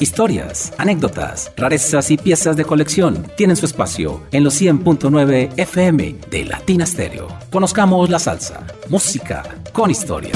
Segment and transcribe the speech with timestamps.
[0.00, 6.44] Historias, anécdotas, rarezas y piezas de colección tienen su espacio en los 100.9 FM de
[6.44, 7.26] Latina Stereo.
[7.50, 9.42] Conozcamos la salsa, música
[9.72, 10.30] con historia.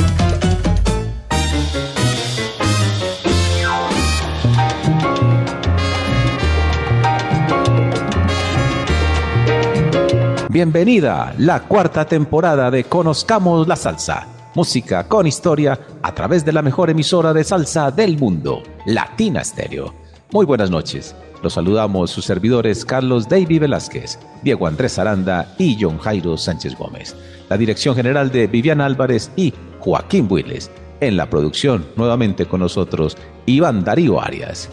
[10.49, 14.27] Bienvenida, la cuarta temporada de Conozcamos la Salsa.
[14.55, 19.95] Música con historia a través de la mejor emisora de salsa del mundo, Latina Stereo.
[20.31, 21.17] Muy buenas noches.
[21.43, 27.17] Los saludamos sus servidores Carlos David Velázquez, Diego Andrés Aranda y John Jairo Sánchez Gómez.
[27.49, 30.71] La dirección general de Viviana Álvarez y Joaquín Builes.
[31.01, 34.69] En la producción, nuevamente con nosotros, Iván Darío Arias.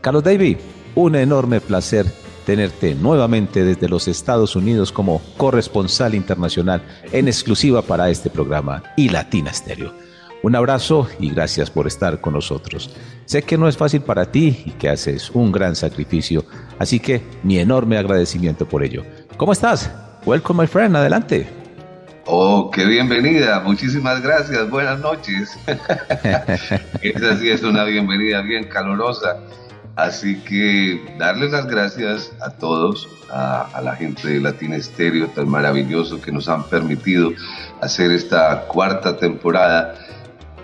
[0.00, 0.56] Carlos David,
[0.94, 2.06] un enorme placer
[2.48, 9.10] tenerte nuevamente desde los Estados Unidos como corresponsal internacional en exclusiva para este programa y
[9.10, 9.92] Latina Stereo.
[10.42, 12.96] Un abrazo y gracias por estar con nosotros.
[13.26, 16.42] Sé que no es fácil para ti y que haces un gran sacrificio,
[16.78, 19.04] así que mi enorme agradecimiento por ello.
[19.36, 19.90] ¿Cómo estás?
[20.24, 20.96] Welcome, my friend.
[20.96, 21.46] Adelante.
[22.24, 23.60] Oh, qué bienvenida.
[23.60, 24.70] Muchísimas gracias.
[24.70, 25.54] Buenas noches.
[27.02, 29.36] Esa sí es una bienvenida bien calurosa.
[29.98, 36.20] Así que darles las gracias a todos, a, la gente de Latina Estéreo tan maravilloso
[36.20, 37.32] que nos han permitido
[37.80, 39.96] hacer esta cuarta temporada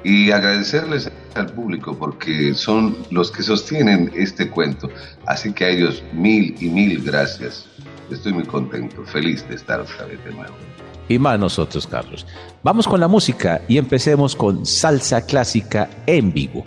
[0.05, 4.89] y agradecerles al público porque son los que sostienen este cuento.
[5.27, 7.67] Así que a ellos mil y mil gracias.
[8.13, 10.55] Estoy muy contento, feliz de estar otra vez de nuevo.
[11.09, 12.25] Y más nosotros, Carlos.
[12.63, 16.65] Vamos con la música y empecemos con salsa clásica en vivo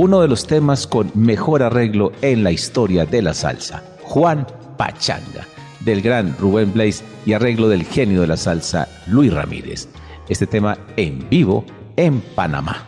[0.00, 4.46] uno de los temas con mejor arreglo en la historia de la salsa, Juan
[4.78, 5.46] Pachanga,
[5.80, 9.88] del gran Rubén Blaze y arreglo del genio de la salsa, Luis Ramírez.
[10.30, 12.86] Este tema en vivo en Panamá.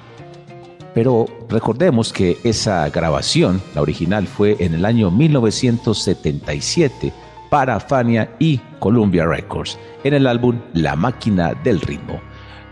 [0.95, 7.13] Pero recordemos que esa grabación, la original, fue en el año 1977
[7.51, 12.23] para Fania y Columbia Records, en el álbum La Máquina del Ritmo.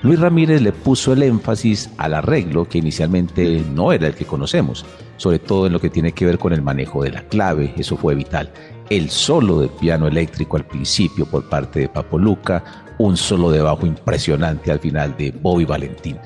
[0.02, 4.86] Luis Ramírez le puso el énfasis al arreglo que inicialmente no era el que conocemos,
[5.18, 7.98] sobre todo en lo que tiene que ver con el manejo de la clave, eso
[7.98, 8.50] fue vital.
[8.88, 12.64] El solo de piano eléctrico al principio por parte de Papo Luca,
[12.96, 16.16] un solo de bajo impresionante al final de Bobby Valentín.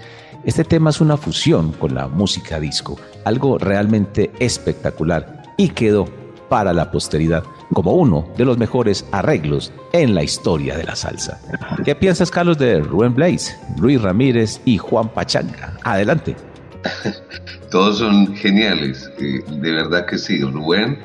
[0.45, 6.07] Este tema es una fusión con la música disco, algo realmente espectacular y quedó
[6.49, 11.41] para la posteridad como uno de los mejores arreglos en la historia de la salsa.
[11.84, 15.77] ¿Qué piensas, Carlos, de Rubén Blaze, Luis Ramírez y Juan Pachanga?
[15.83, 16.37] Adelante.
[17.71, 20.43] Todos son geniales, eh, de verdad que sí.
[20.43, 20.99] Rubén,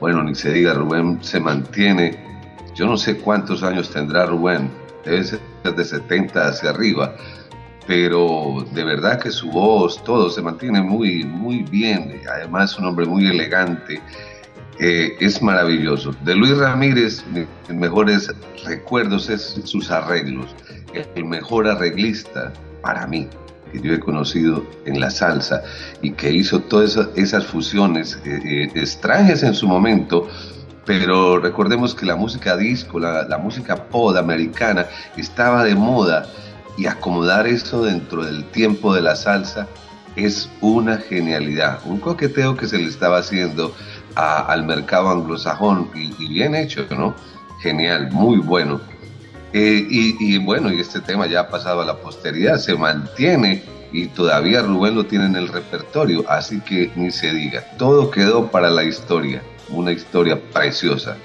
[0.00, 2.18] bueno, ni se diga, Rubén se mantiene,
[2.74, 4.70] yo no sé cuántos años tendrá Rubén,
[5.04, 7.14] debe ser de 70 hacia arriba,
[7.86, 12.20] pero de verdad que su voz, todo se mantiene muy, muy bien.
[12.32, 14.00] Además, es un hombre muy elegante
[14.78, 16.14] es maravilloso.
[16.24, 18.32] De Luis Ramírez, mis mejores
[18.64, 20.46] recuerdos es sus arreglos.
[21.14, 23.28] El mejor arreglista para mí
[23.72, 25.62] que yo he conocido en la salsa
[26.02, 30.28] y que hizo todas esas, fusiones eh, eh, extrañas en su momento,
[30.84, 36.26] pero recordemos que la música disco, la, la música pod americana estaba de moda
[36.76, 39.66] y acomodar eso dentro del tiempo de la salsa
[40.16, 43.74] es una genialidad, un coqueteo que se le estaba haciendo
[44.14, 47.14] al mercado anglosajón y, bien hecho, ¿no?
[47.60, 48.80] Genial, muy bueno.
[49.52, 53.62] Eh, y, bueno, y este tema ya ha pasado a la posteridad, se mantiene
[53.92, 58.50] y todavía Rubén lo tiene en el repertorio, así que ni se diga, todo quedó
[58.50, 61.16] para la historia, una historia preciosa.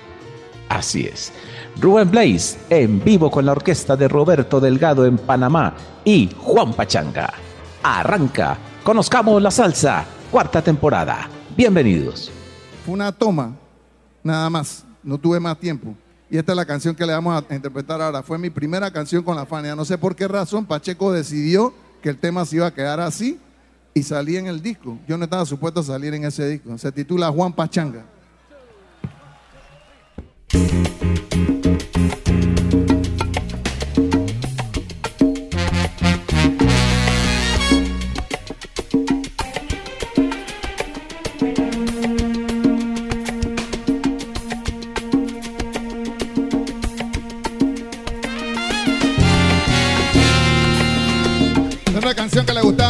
[0.68, 1.31] Así es.
[1.80, 5.74] Rubén Blaze en vivo con la orquesta de Roberto Delgado en Panamá
[6.04, 7.31] y Juan Pachanga.
[7.84, 11.30] Arranca, conozcamos la salsa, cuarta temporada.
[11.56, 12.31] Bienvenidos
[12.92, 13.56] una toma,
[14.24, 14.86] nada más.
[15.03, 15.96] No tuve más tiempo.
[16.30, 18.22] Y esta es la canción que le vamos a interpretar ahora.
[18.22, 19.75] Fue mi primera canción con la Fania.
[19.75, 23.39] No sé por qué razón Pacheco decidió que el tema se iba a quedar así
[23.94, 24.98] y salí en el disco.
[25.07, 26.78] Yo no estaba supuesto a salir en ese disco.
[26.78, 28.06] Se titula Juan Pachanga.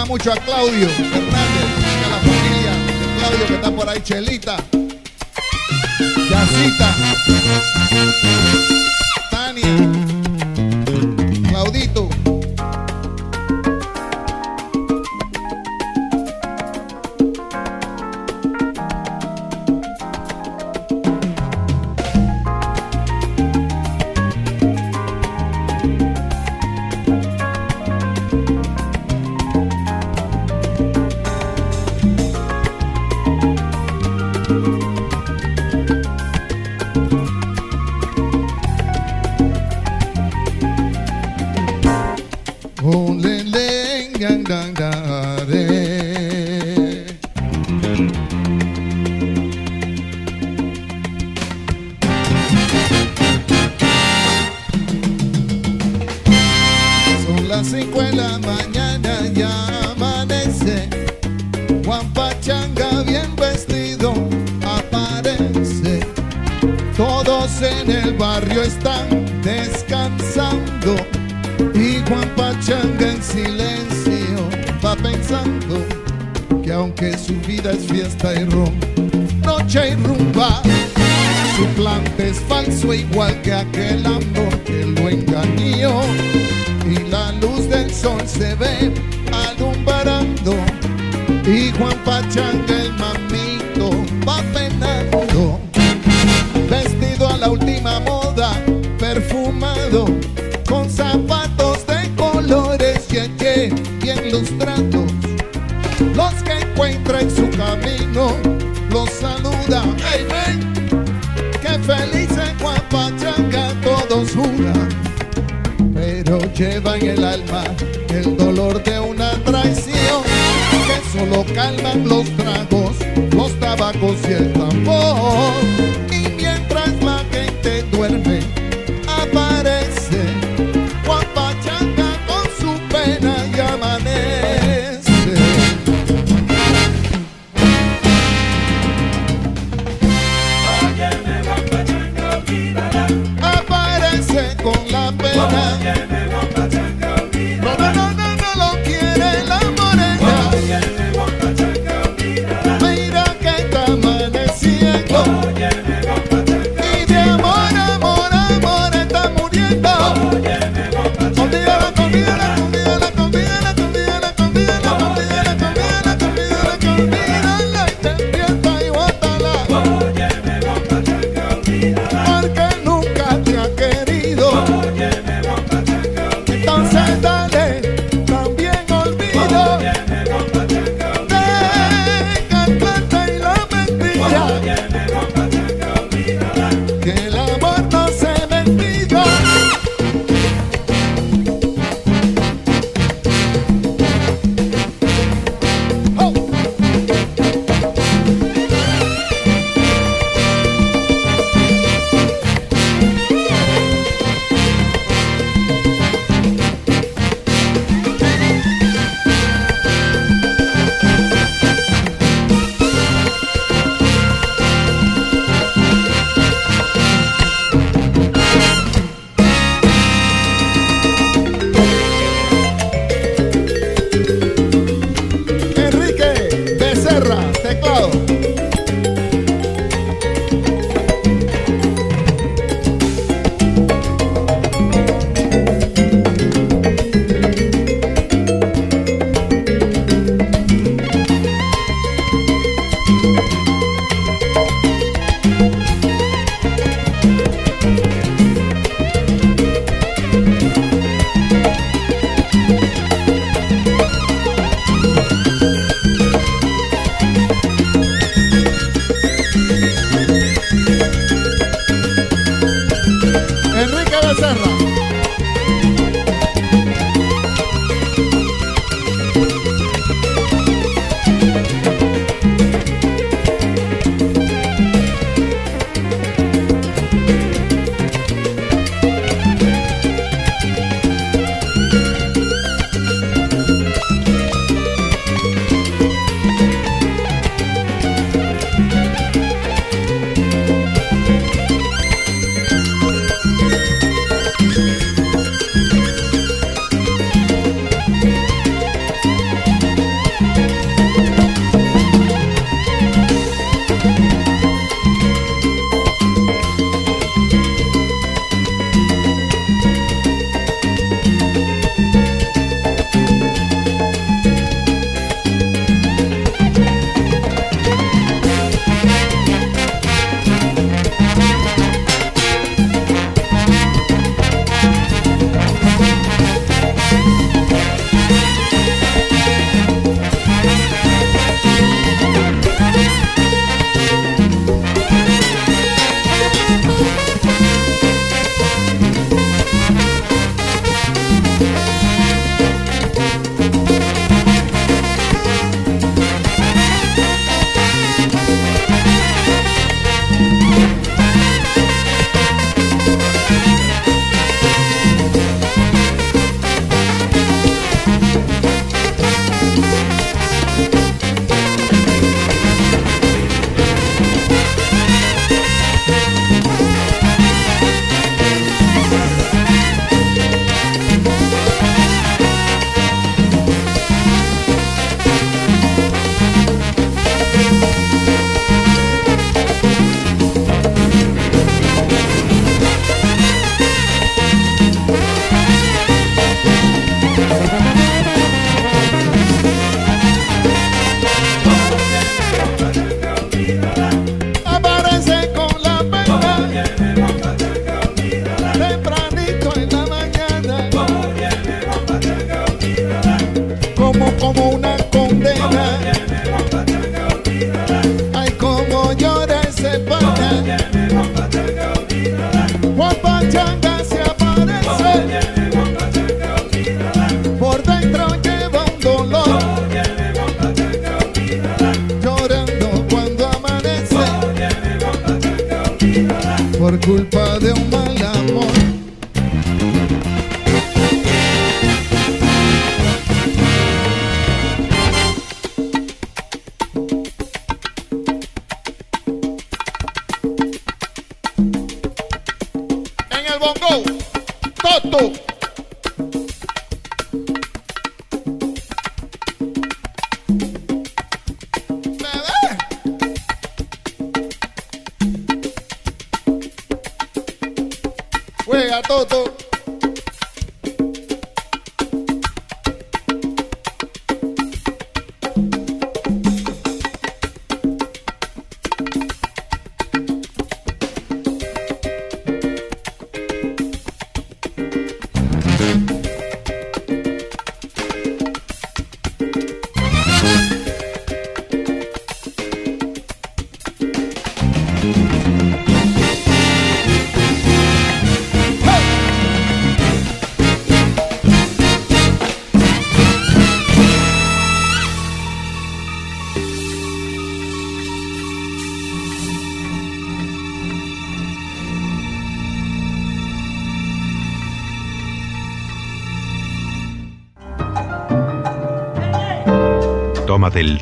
[0.07, 1.67] Mucho a Claudio Fernández,
[2.05, 4.57] a la familia de Claudio que está por ahí, Chelita,
[6.29, 6.95] Yacita,
[9.29, 9.96] Tania,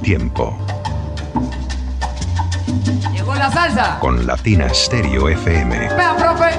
[0.06, 0.56] tiempo
[3.12, 3.98] Llegó la salsa.
[4.00, 5.80] con Latina Stereo FM.
[5.80, 6.52] Vea, profe.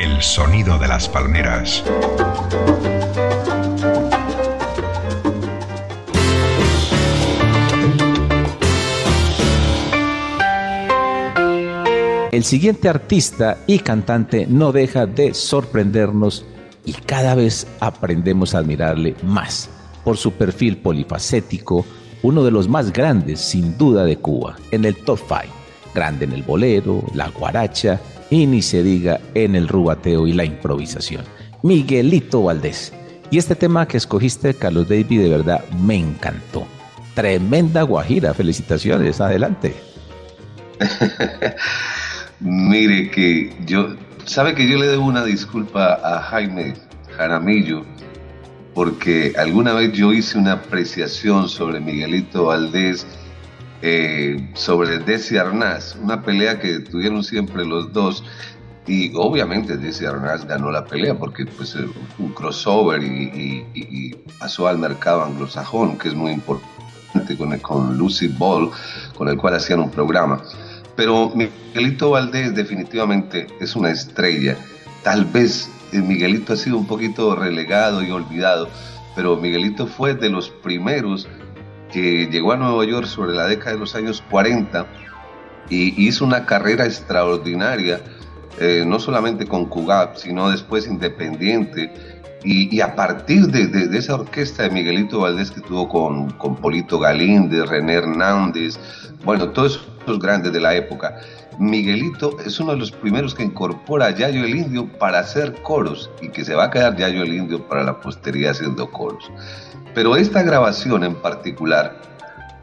[0.00, 1.82] El sonido de las palmeras.
[12.30, 16.46] El siguiente artista y cantante no deja de sorprendernos
[16.84, 19.68] y cada vez aprendemos a admirarle más
[20.04, 21.84] por su perfil polifacético,
[22.22, 25.54] uno de los más grandes sin duda de Cuba, en el top 5,
[25.94, 30.44] grande en el bolero, la guaracha y ni se diga en el rubateo y la
[30.44, 31.24] improvisación.
[31.62, 32.92] Miguelito Valdés.
[33.30, 36.66] Y este tema que escogiste, Carlos David, de verdad me encantó.
[37.14, 39.74] Tremenda guajira, felicitaciones, adelante.
[42.40, 46.74] Mire que yo, sabe que yo le debo una disculpa a Jaime
[47.16, 47.84] Jaramillo,
[48.74, 53.06] porque alguna vez yo hice una apreciación sobre Miguelito Valdés,
[53.82, 58.24] eh, sobre Desi Arnaz, una pelea que tuvieron siempre los dos,
[58.86, 61.86] y obviamente Desi Arnaz ganó la pelea porque pues, eh,
[62.18, 68.70] un crossover y, pasó al mercado anglosajón, que es muy importante, con, con Lucy Ball,
[69.16, 70.42] con el cual hacían un programa.
[70.96, 74.56] Pero Miguelito Valdés definitivamente es una estrella.
[75.02, 75.70] Tal vez
[76.00, 78.68] Miguelito ha sido un poquito relegado y olvidado,
[79.14, 81.28] pero Miguelito fue de los primeros
[81.92, 84.86] que llegó a Nueva York sobre la década de los años 40
[85.68, 88.00] y hizo una carrera extraordinaria,
[88.58, 91.92] eh, no solamente con Cugap, sino después independiente.
[92.44, 97.68] Y, a partir de, esa orquesta de Miguelito Valdés que tuvo con, con Polito Galíndez,
[97.68, 98.80] René Hernández,
[99.24, 101.20] bueno, todos esos grandes de la época,
[101.58, 106.10] Miguelito es uno de los primeros que incorpora a Yayo el Indio para hacer coros
[106.20, 109.30] y que se va a quedar Yayo el Indio para la posteridad haciendo coros.
[109.94, 112.00] Pero esta grabación en particular,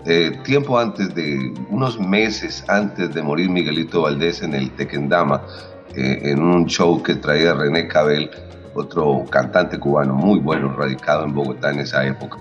[0.05, 5.43] eh, tiempo antes de, unos meses antes de morir Miguelito Valdés en el Tequendama,
[5.95, 8.29] eh, en un show que traía René Cabel,
[8.73, 12.37] otro cantante cubano muy bueno, radicado en Bogotá en esa época.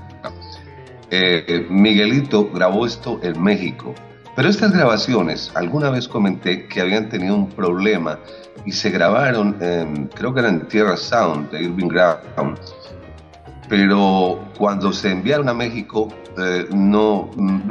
[1.10, 3.94] Eh, eh, Miguelito grabó esto en México,
[4.38, 8.20] pero estas grabaciones, alguna vez comenté que habían tenido un problema
[8.64, 12.54] y se grabaron, en- creo que era en Tierra Sound de Irving Graham,
[13.68, 16.06] pero cuando se enviaron a México,
[16.38, 17.28] eh, no,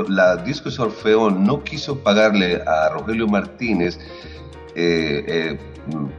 [0.10, 3.98] la Disco Orfeón no quiso pagarle a Rogelio Martínez
[4.76, 5.60] eh, eh,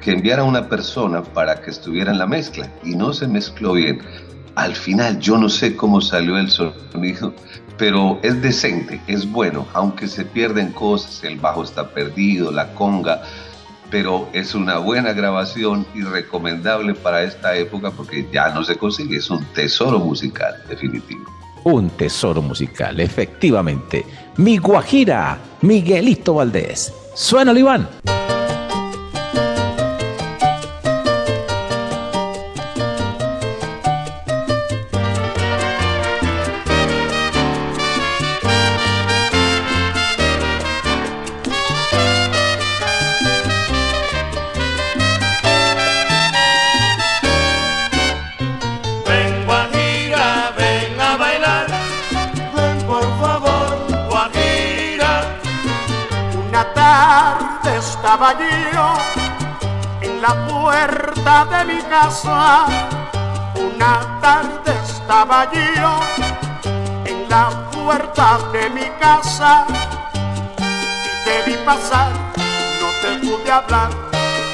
[0.00, 4.00] que enviara una persona para que estuviera en la mezcla y no se mezcló bien.
[4.54, 7.34] Al final yo no sé cómo salió el sonido,
[7.78, 13.22] pero es decente, es bueno, aunque se pierden cosas, el bajo está perdido, la conga,
[13.90, 19.16] pero es una buena grabación y recomendable para esta época porque ya no se consigue,
[19.16, 21.24] es un tesoro musical definitivo.
[21.64, 24.04] Un tesoro musical, efectivamente.
[24.36, 26.92] Mi Guajira, Miguelito Valdés.
[27.14, 27.88] Suena, Iván.
[62.24, 66.00] Una tarde estaba yo
[67.04, 69.64] en la puerta de mi casa
[70.58, 72.10] y te vi pasar,
[72.80, 73.90] no te pude hablar,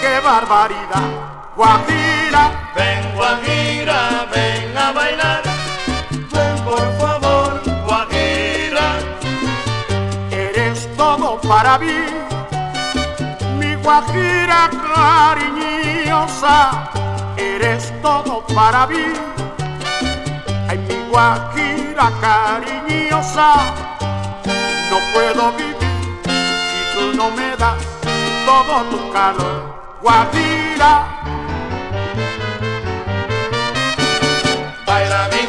[0.02, 1.08] qué barbaridad.
[1.56, 5.42] Guajira, Ven Guajira, ven a bailar.
[6.10, 8.98] Ven por favor, Guajira.
[10.30, 12.04] eres todo para mí,
[13.58, 16.90] mi guajira cariñosa,
[17.64, 19.04] eres todo para mí.
[20.68, 23.54] Ay, mi guajira cariñosa,
[24.90, 25.76] no puedo vivir
[26.68, 27.82] si tú no me das
[28.46, 29.74] todo tu calor.
[30.02, 30.92] Guajira,
[34.86, 35.42] Baila mi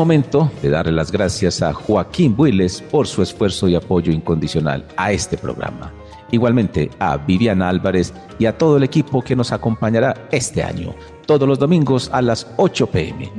[0.00, 5.12] momento de darle las gracias a Joaquín Builes por su esfuerzo y apoyo incondicional a
[5.12, 5.92] este programa.
[6.30, 10.94] Igualmente a Viviana Álvarez y a todo el equipo que nos acompañará este año,
[11.26, 13.30] todos los domingos a las 8 pm.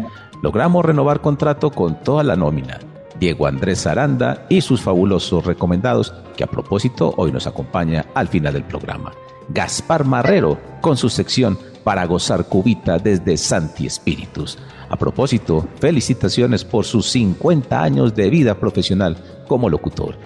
[0.43, 2.77] Logramos renovar contrato con toda la nómina.
[3.19, 8.53] Diego Andrés Aranda y sus fabulosos recomendados, que a propósito hoy nos acompaña al final
[8.53, 9.11] del programa.
[9.49, 14.59] Gaspar Marrero con su sección para gozar cubita desde Santi Espíritus.
[14.91, 19.15] A propósito, felicitaciones por sus 50 años de vida profesional
[19.47, 20.17] como locutor.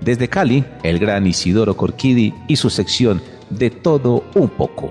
[0.00, 4.90] Desde Cali, el gran Isidoro Corquidi y su sección de todo un poco.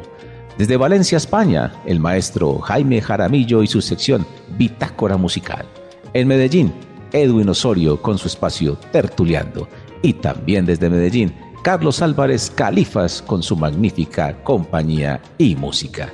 [0.59, 4.23] Desde Valencia, España, el maestro Jaime Jaramillo y su sección
[4.55, 5.65] Bitácora Musical.
[6.13, 6.71] En Medellín,
[7.11, 9.67] Edwin Osorio con su espacio Tertuleando.
[10.03, 16.13] Y también desde Medellín, Carlos Álvarez Califas con su magnífica compañía y música.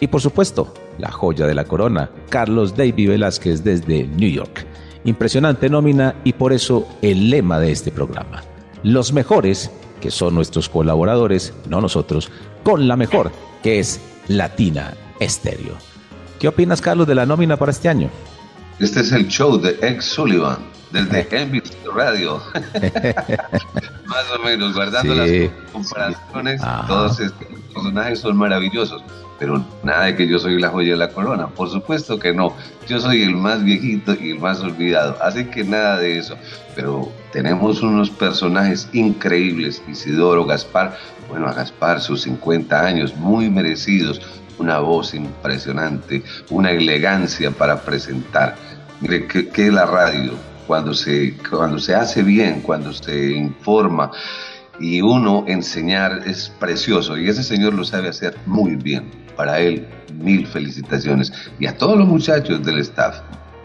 [0.00, 4.66] Y por supuesto, la joya de la corona, Carlos David Velázquez desde New York.
[5.04, 8.42] Impresionante nómina y por eso el lema de este programa.
[8.82, 12.30] Los mejores, que son nuestros colaboradores, no nosotros,
[12.64, 13.30] con la mejor,
[13.62, 15.74] que es Latina Estéreo.
[16.38, 18.10] ¿Qué opinas, Carlos, de la nómina para este año?
[18.78, 20.58] Este es el show de Ex Sullivan,
[20.92, 21.62] desde Envy
[21.94, 22.40] Radio.
[24.06, 25.40] Más o menos, guardando Sí.
[25.50, 26.86] las comparaciones, Ajá.
[26.86, 29.02] todos estos personajes son maravillosos.
[29.38, 31.46] Pero nada de que yo soy la joya de la corona.
[31.48, 32.54] Por supuesto que no.
[32.88, 35.16] Yo soy el más viejito y el más olvidado.
[35.22, 36.36] Así que nada de eso.
[36.74, 39.80] Pero tenemos unos personajes increíbles.
[39.88, 40.98] Isidoro, Gaspar.
[41.28, 44.20] Bueno, a Gaspar sus 50 años, muy merecidos.
[44.58, 48.56] Una voz impresionante, una elegancia para presentar.
[49.00, 50.32] Mire, ¿qué, qué es la radio?
[50.66, 54.10] Cuando se, cuando se hace bien, cuando se informa
[54.80, 59.10] y uno enseñar es precioso y ese señor lo sabe hacer muy bien.
[59.36, 63.20] Para él, mil felicitaciones y a todos los muchachos del staff.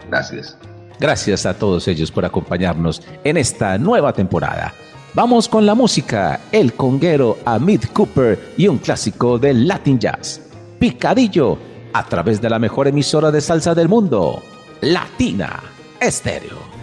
[0.08, 0.56] Gracias.
[1.00, 4.72] Gracias a todos ellos por acompañarnos en esta nueva temporada.
[5.14, 10.40] Vamos con la música, el conguero Amit Cooper y un clásico del Latin Jazz.
[10.78, 11.58] Picadillo,
[11.92, 14.42] a través de la mejor emisora de salsa del mundo,
[14.80, 15.60] Latina
[16.00, 16.73] Estéreo.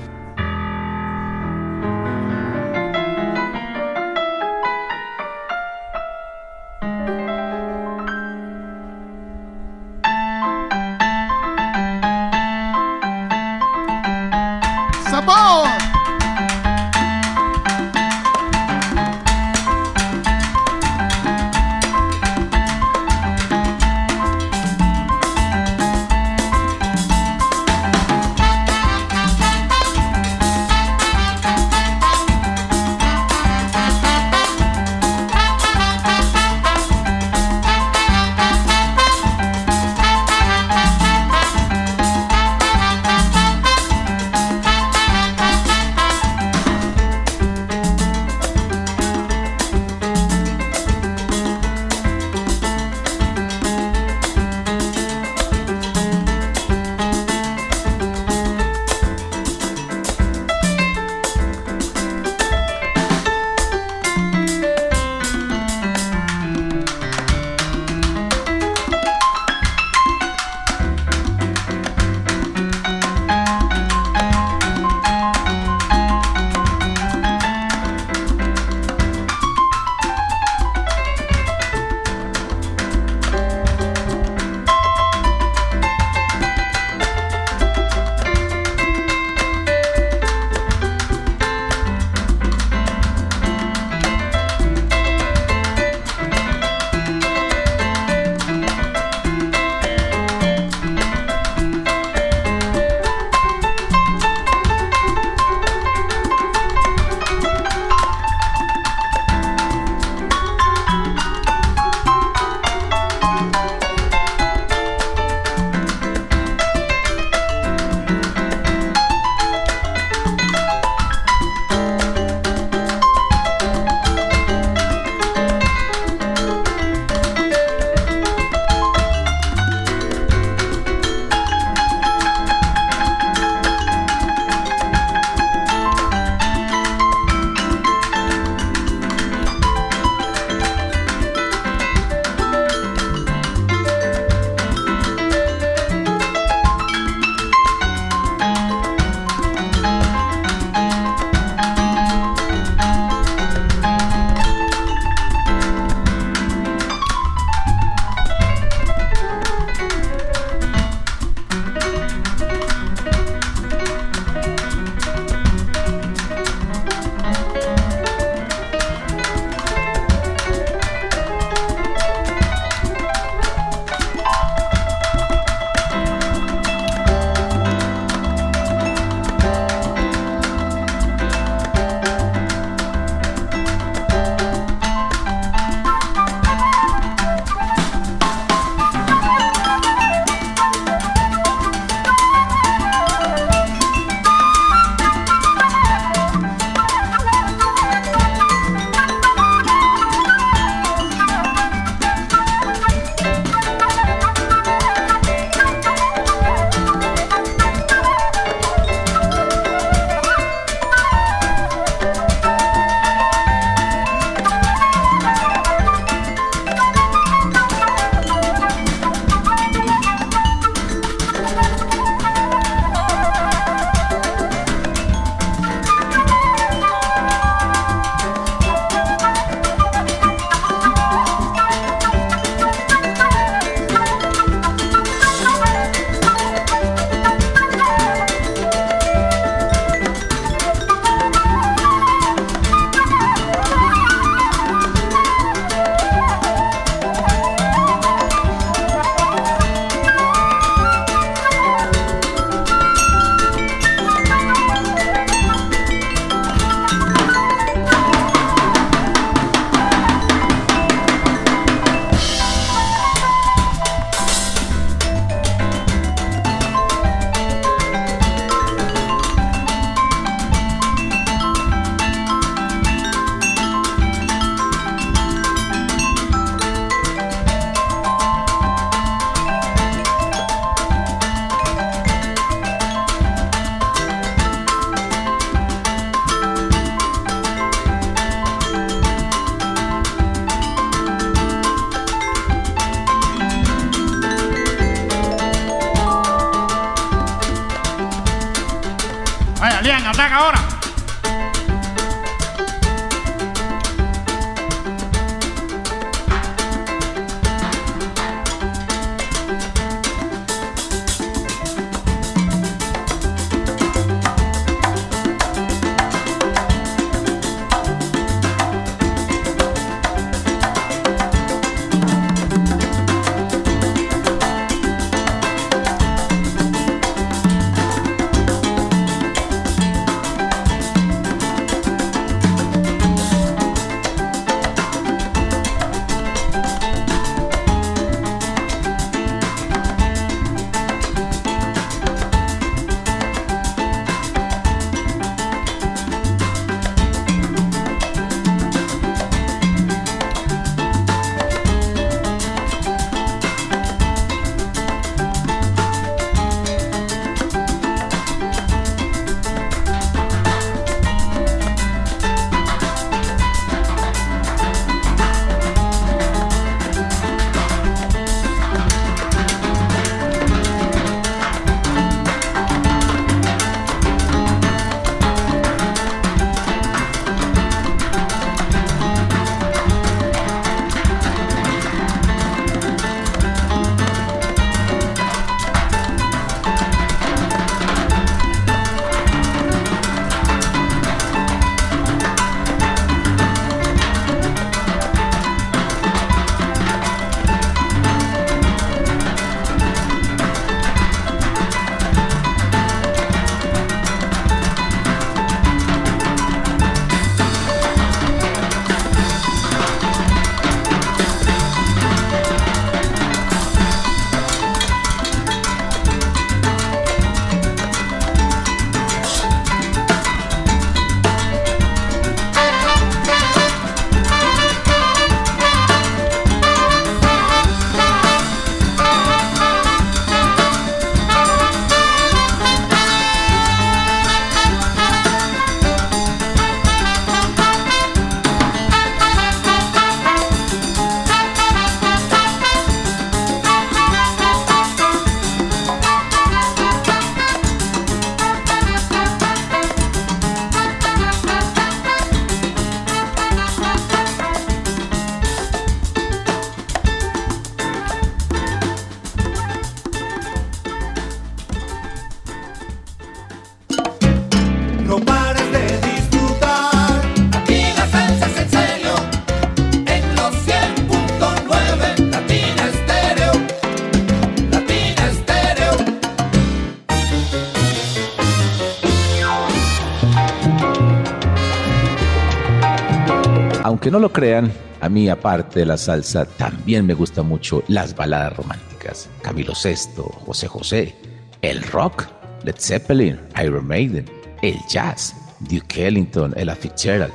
[484.02, 488.16] Aunque no lo crean, a mí aparte de la salsa también me gustan mucho las
[488.16, 489.30] baladas románticas.
[489.44, 491.16] Camilo VI, José José,
[491.62, 492.26] el rock,
[492.64, 494.26] Led Zeppelin, Iron Maiden,
[494.64, 497.32] el jazz, Duke Ellington, Ella Fitzgerald,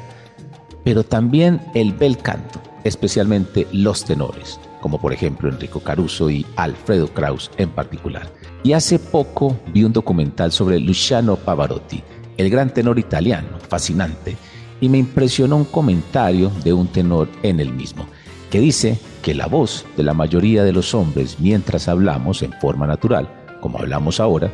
[0.83, 7.07] pero también el bel canto, especialmente los tenores, como por ejemplo Enrico Caruso y Alfredo
[7.14, 8.29] Kraus en particular.
[8.64, 12.02] Y hace poco vi un documental sobre Luciano Pavarotti,
[12.37, 14.37] el gran tenor italiano, fascinante,
[14.80, 18.06] y me impresionó un comentario de un tenor en el mismo,
[18.50, 22.86] que dice que la voz de la mayoría de los hombres mientras hablamos en forma
[22.86, 23.28] natural,
[23.60, 24.52] como hablamos ahora,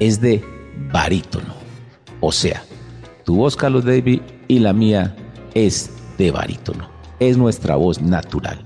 [0.00, 0.42] es de
[0.92, 1.54] barítono.
[2.20, 2.62] O sea,
[3.24, 5.14] tu voz, Carlos David, y la mía
[5.54, 6.88] es de barítono.
[7.20, 8.64] Es nuestra voz natural.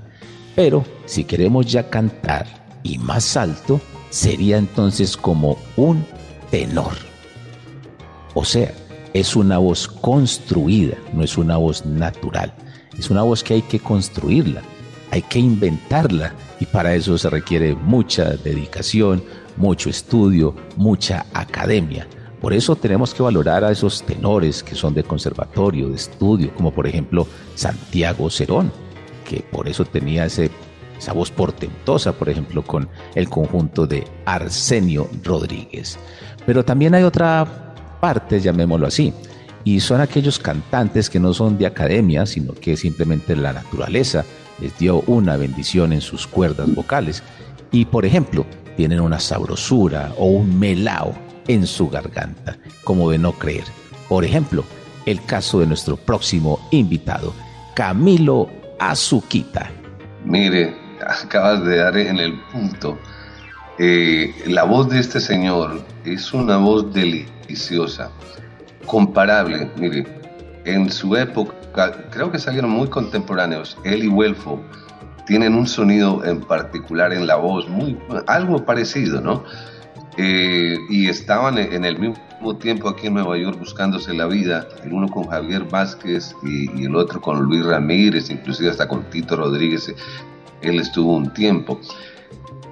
[0.54, 2.46] Pero si queremos ya cantar
[2.82, 6.04] y más alto, sería entonces como un
[6.50, 6.94] tenor.
[8.34, 8.72] O sea,
[9.14, 12.52] es una voz construida, no es una voz natural.
[12.98, 14.62] Es una voz que hay que construirla,
[15.10, 19.22] hay que inventarla y para eso se requiere mucha dedicación,
[19.56, 22.06] mucho estudio, mucha academia.
[22.40, 26.72] Por eso tenemos que valorar a esos tenores que son de conservatorio, de estudio, como
[26.72, 28.72] por ejemplo Santiago Cerón,
[29.24, 30.50] que por eso tenía ese,
[30.96, 35.98] esa voz portentosa, por ejemplo, con el conjunto de Arsenio Rodríguez.
[36.46, 37.67] Pero también hay otra
[38.00, 39.12] parte, llamémoslo así,
[39.64, 44.24] y son aquellos cantantes que no son de academia, sino que simplemente la naturaleza
[44.60, 47.22] les dio una bendición en sus cuerdas vocales.
[47.70, 51.14] Y por ejemplo, tienen una sabrosura o un melao
[51.48, 53.64] en su garganta, como de no creer.
[54.08, 54.64] Por ejemplo,
[55.04, 57.34] el caso de nuestro próximo invitado,
[57.74, 59.70] Camilo Azuquita.
[60.24, 62.98] Mire, acabas de dar en el punto.
[63.78, 66.92] Eh, la voz de este señor es una voz
[67.48, 68.10] deliciosa.
[68.86, 69.70] comparable.
[69.76, 70.06] Mire,
[70.64, 73.76] en su época, creo que salieron muy contemporáneos.
[73.84, 74.62] Él y Huelfo
[75.26, 79.44] tienen un sonido en particular en la voz, muy, algo parecido, ¿no?
[80.16, 84.92] Eh, y estaban en el mismo tiempo aquí en Nueva York buscándose la vida, el
[84.92, 89.94] uno con Javier Vázquez y, el otro con Luis Ramírez, inclusive hasta con Tito Rodríguez,
[90.62, 91.78] él estuvo un tiempo.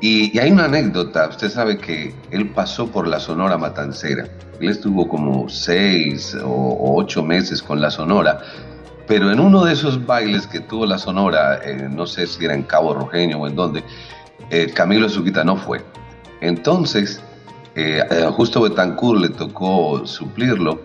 [0.00, 4.28] Y, hay una anécdota, usted sabe que él pasó por la Sonora Matancera,
[4.60, 8.40] él estuvo como seis o ocho meses con la Sonora,
[9.06, 12.54] pero en uno de esos bailes que tuvo la Sonora, eh, no sé si era
[12.54, 13.84] en Cabo Rojeño o en dónde,
[14.50, 15.82] eh, Camilo Zuquita no fue.
[16.42, 17.22] Entonces,
[17.74, 20.82] eh, justo Betancourt le tocó suplirlo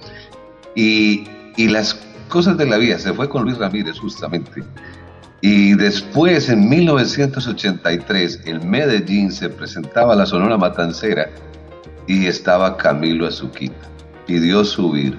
[0.75, 1.25] y,
[1.57, 1.95] y las
[2.29, 4.63] cosas de la vida, se fue con Luis Ramírez justamente.
[5.41, 11.29] Y después, en 1983, en Medellín se presentaba la Sonora Matancera
[12.07, 13.89] y estaba Camilo Azuquita.
[14.27, 15.17] Pidió subir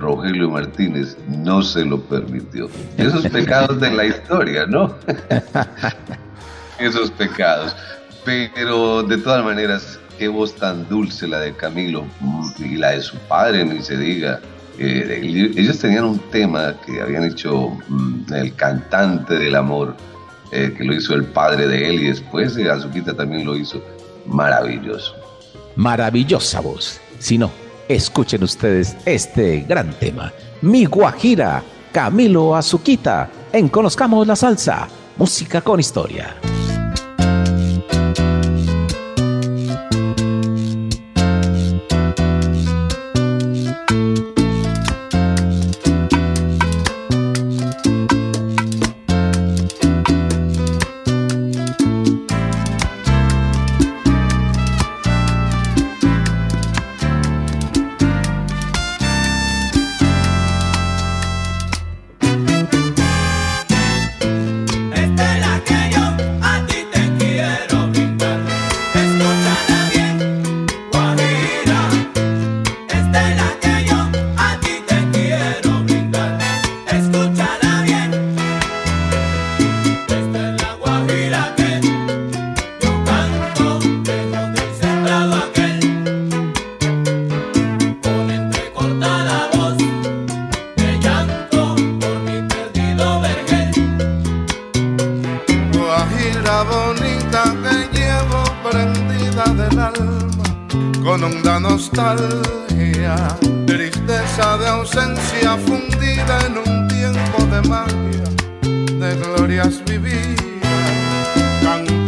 [0.00, 2.68] Rogelio Martínez no se lo permitió.
[2.96, 4.94] Esos pecados de la historia, ¿no?
[6.78, 7.76] Esos pecados.
[8.24, 12.06] Pero de todas maneras, qué voz tan dulce la de Camilo
[12.58, 14.40] y la de su padre, ni se diga.
[14.78, 19.96] Eh, ellos tenían un tema que habían hecho mm, el cantante del amor,
[20.52, 23.82] eh, que lo hizo el padre de él y después de Azuquita también lo hizo
[24.26, 25.14] maravilloso.
[25.76, 27.00] Maravillosa voz.
[27.18, 27.50] Si no,
[27.90, 30.32] Escuchen ustedes este gran tema.
[30.62, 36.36] Mi Guajira, Camilo Azuquita, en Conozcamos la Salsa, música con historia.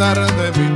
[0.02, 0.71] andar, anda,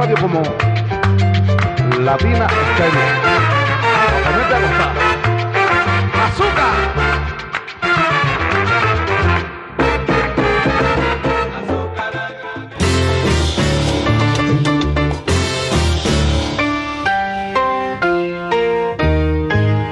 [0.00, 0.40] radio como
[2.00, 3.08] Latina Estéreo.
[4.24, 4.94] Ponete a gozar.
[6.24, 6.74] ¡Azúcar!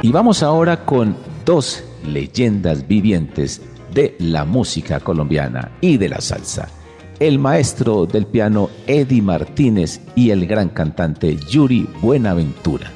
[0.02, 3.60] Y vamos ahora con dos leyendas vivientes
[3.92, 6.77] de la música colombiana y de la salsa.
[7.20, 12.92] El maestro del piano Eddie Martínez y el gran cantante Yuri Buenaventura.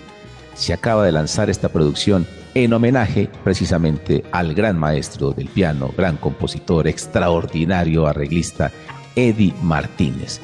[0.54, 6.18] Se acaba de lanzar esta producción en homenaje precisamente al gran maestro del piano, gran
[6.18, 8.70] compositor, extraordinario arreglista
[9.16, 10.40] Eddie Martínez.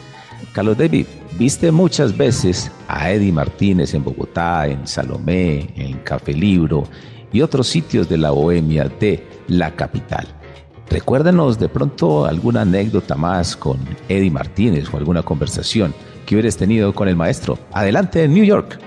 [0.52, 1.06] Carlos David,
[1.38, 6.82] viste muchas veces a Eddie Martínez en Bogotá, en Salomé, en Café Libro
[7.32, 10.37] y otros sitios de la bohemia de la capital.
[10.90, 13.78] Recuérdanos de pronto alguna anécdota más con
[14.08, 17.58] Eddie Martínez o alguna conversación que hubieras tenido con el maestro.
[17.72, 18.78] Adelante New York.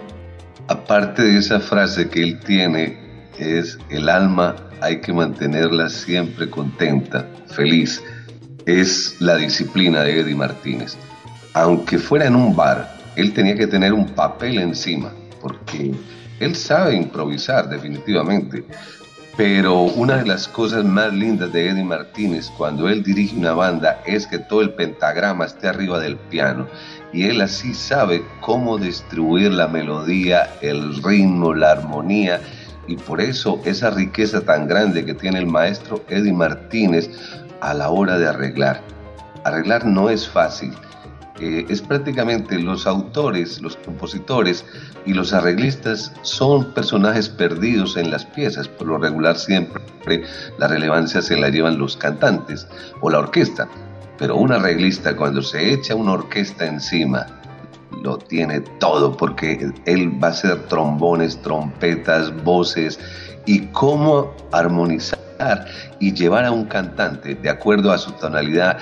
[0.67, 2.97] Aparte de esa frase que él tiene,
[3.37, 8.03] es el alma hay que mantenerla siempre contenta, feliz.
[8.65, 10.97] Es la disciplina de Eddie Martínez.
[11.53, 15.93] Aunque fuera en un bar, él tenía que tener un papel encima, porque
[16.39, 18.65] él sabe improvisar definitivamente.
[19.37, 24.01] Pero una de las cosas más lindas de Eddie Martínez cuando él dirige una banda
[24.05, 26.67] es que todo el pentagrama esté arriba del piano
[27.13, 32.41] y él así sabe cómo distribuir la melodía, el ritmo, la armonía
[32.87, 37.09] y por eso esa riqueza tan grande que tiene el maestro Eddie Martínez
[37.61, 38.81] a la hora de arreglar.
[39.45, 40.73] Arreglar no es fácil.
[41.41, 44.63] Es prácticamente los autores, los compositores
[45.07, 48.67] y los arreglistas son personajes perdidos en las piezas.
[48.67, 49.81] Por lo regular siempre
[50.59, 52.67] la relevancia se la llevan los cantantes
[53.01, 53.67] o la orquesta.
[54.19, 57.25] Pero un arreglista cuando se echa una orquesta encima
[58.03, 62.99] lo tiene todo porque él va a hacer trombones, trompetas, voces
[63.47, 65.65] y cómo armonizar
[65.99, 68.77] y llevar a un cantante de acuerdo a su tonalidad,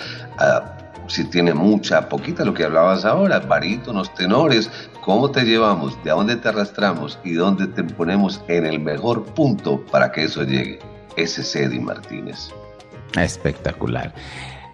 [1.10, 4.70] si tiene mucha, poquita, lo que hablabas ahora, barítonos, tenores,
[5.02, 9.84] cómo te llevamos, de dónde te arrastramos y dónde te ponemos en el mejor punto
[9.92, 10.80] para que eso llegue.
[11.18, 12.50] Ese es Eddie Martínez.
[13.18, 14.14] Espectacular.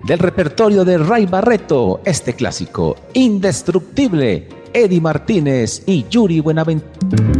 [0.04, 7.35] Del repertorio de Ray Barreto, este clásico, indestructible, Eddie Martínez y Yuri Buenaventura.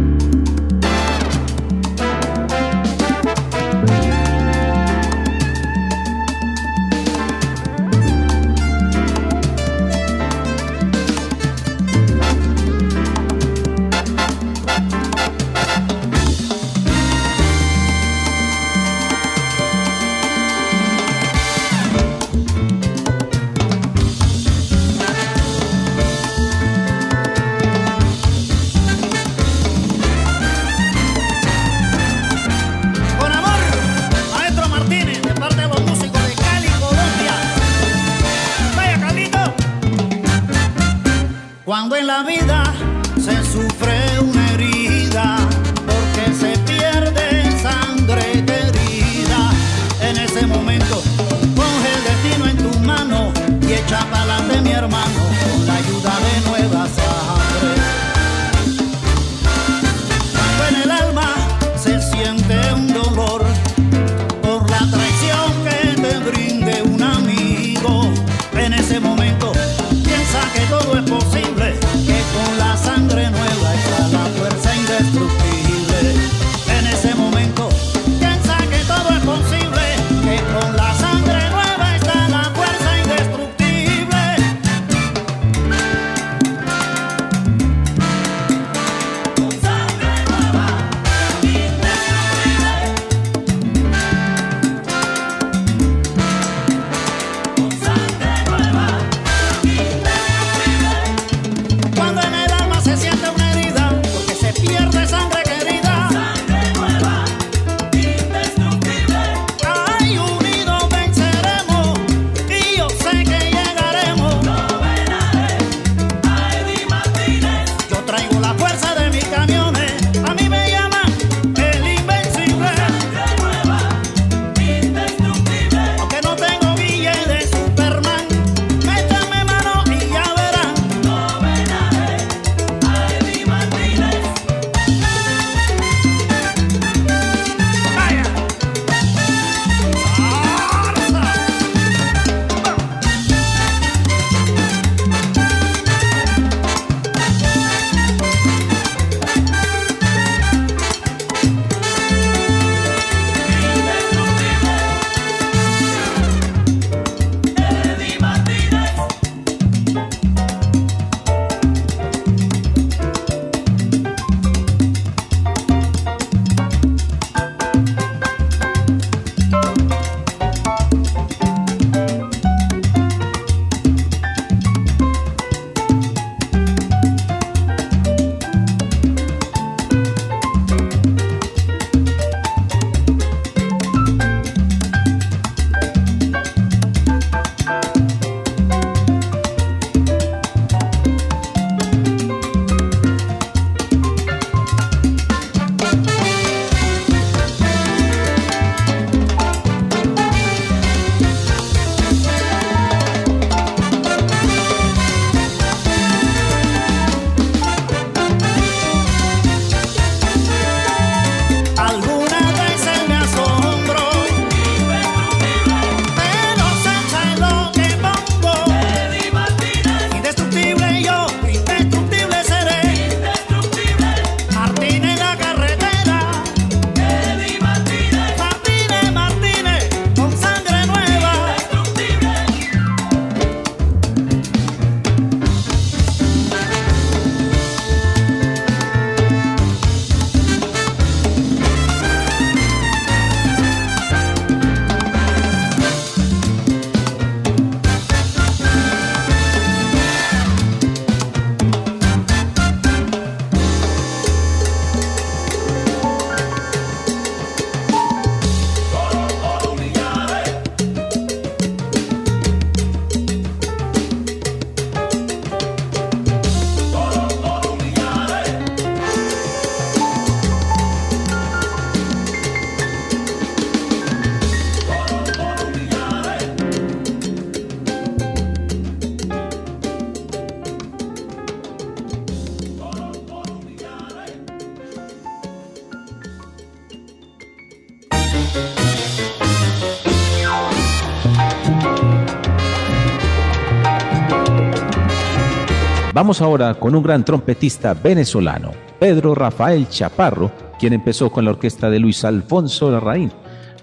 [296.16, 301.90] Vamos ahora con un gran trompetista venezolano, Pedro Rafael Chaparro, quien empezó con la orquesta
[301.90, 303.30] de Luis Alfonso Larraín.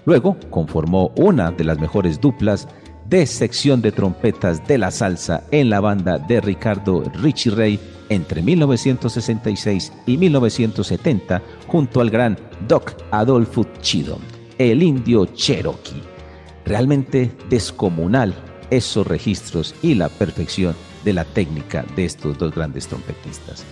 [0.04, 2.66] Luego conformó una de las mejores duplas
[3.08, 7.78] de sección de trompetas de la salsa en la banda de Ricardo Richie Ray
[8.08, 14.18] entre 1966 y 1970 junto al gran Doc Adolfo Chidon,
[14.58, 16.02] el indio Cherokee.
[16.66, 18.34] Realmente descomunal
[18.70, 20.74] esos registros y la perfección
[21.04, 23.64] de la técnica de estos dos grandes trompetistas.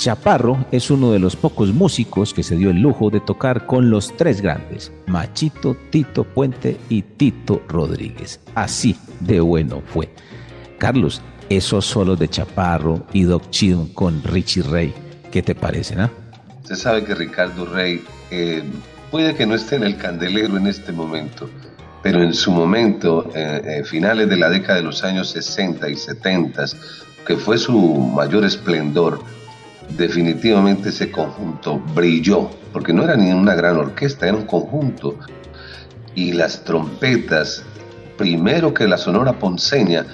[0.00, 3.90] Chaparro es uno de los pocos músicos que se dio el lujo de tocar con
[3.90, 8.40] los tres grandes, Machito, Tito Puente y Tito Rodríguez.
[8.54, 10.08] Así de bueno fue.
[10.78, 14.94] Carlos, esos solos de Chaparro y Doc Chidon con Richie Ray,
[15.30, 16.00] ¿qué te parecen?
[16.00, 16.10] Ah?
[16.62, 18.62] Usted sabe que Ricardo Rey eh,
[19.10, 21.50] puede que no esté en el candelero en este momento,
[22.02, 25.96] pero en su momento, eh, eh, finales de la década de los años 60 y
[25.96, 26.64] 70,
[27.26, 29.20] que fue su mayor esplendor,
[29.96, 35.16] definitivamente ese conjunto brilló, porque no era ni una gran orquesta, era un conjunto.
[36.14, 37.64] Y las trompetas
[38.20, 40.04] primero que la Sonora Ponceña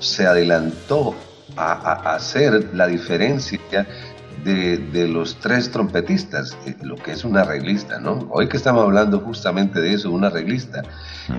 [0.00, 1.14] se adelantó
[1.56, 3.86] a, hacer la diferencia
[4.44, 8.28] de, los tres trompetistas, eh, lo que es un arreglista, ¿no?
[8.30, 10.82] Hoy que estamos hablando justamente de eso, un arreglista,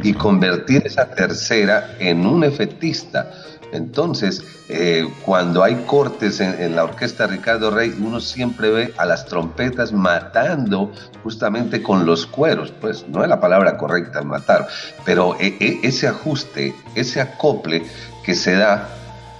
[0.03, 3.31] y convertir esa tercera en un efectista.
[3.71, 9.25] Entonces, eh, cuando hay cortes en, la orquesta Ricardo Rey, uno siempre ve a las
[9.25, 10.91] trompetas matando
[11.23, 14.67] justamente con los cueros, pues no es la palabra correcta matar,
[15.05, 17.83] pero eh, ese ajuste, ese acople
[18.23, 18.89] que se da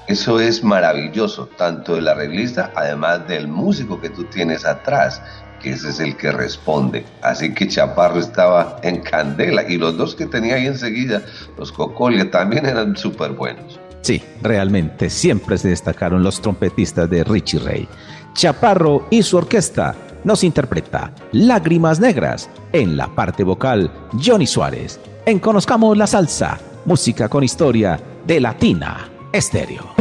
[0.10, 5.22] eso es maravilloso, tanto del arreglista, además del músico que tú tienes atrás,
[5.60, 7.06] que ese es el que responde.
[7.22, 11.22] Así que Chaparro estaba en candela y los dos que tenía ahí enseguida,
[11.58, 13.80] los Cocolia, también eran súper buenos.
[14.02, 17.88] Sí, realmente siempre se destacaron los trompetistas de Richie Ray.
[18.34, 23.92] Chaparro y su orquesta nos interpreta Lágrimas Negras en la parte vocal
[24.24, 25.00] Johnny Suárez.
[25.26, 29.99] En Conozcamos la Salsa, música con historia de Latina Estéreo.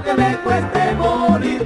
[0.00, 1.64] aunque me cueste morir.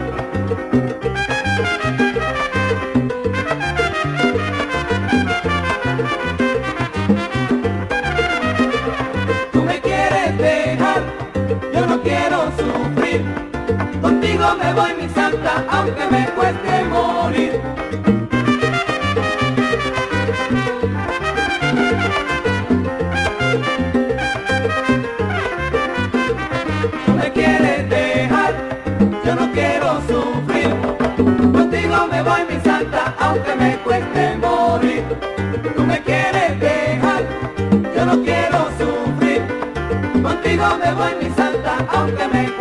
[9.53, 11.03] Tú me quieres dejar,
[11.73, 13.25] yo no quiero sufrir.
[14.03, 16.34] Contigo me voy mi santa, aunque me
[33.25, 35.05] aunque me cueste morir.
[35.77, 37.23] Tú me quieres dejar,
[37.97, 39.43] yo no quiero sufrir.
[40.23, 42.54] Contigo me voy mi santa, aunque me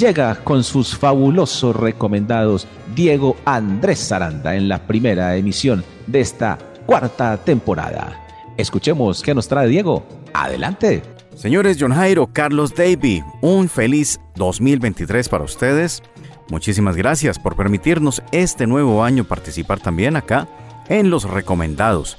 [0.00, 7.36] llega con sus fabulosos recomendados Diego Andrés Saranda en la primera emisión de esta cuarta
[7.36, 8.18] temporada.
[8.56, 10.06] Escuchemos qué nos trae Diego.
[10.32, 11.02] Adelante.
[11.34, 16.02] Señores John Jairo, Carlos Davy, un feliz 2023 para ustedes.
[16.48, 20.48] Muchísimas gracias por permitirnos este nuevo año participar también acá
[20.88, 22.16] en los recomendados.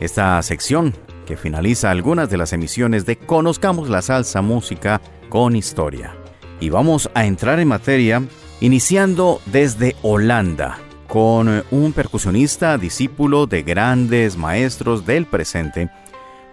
[0.00, 0.94] Esta sección
[1.26, 6.23] que finaliza algunas de las emisiones de Conozcamos la salsa música con historia.
[6.64, 8.22] Y vamos a entrar en materia
[8.60, 15.90] iniciando desde Holanda con un percusionista discípulo de grandes maestros del presente